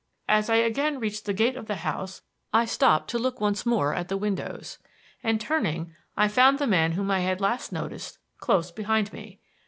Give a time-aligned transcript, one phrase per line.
[0.27, 3.93] As I again reached the gate of the house I stopped to look once more
[3.93, 4.79] at the windows,
[5.21, 9.37] and turning I found the man whom I had last noticed close behind me.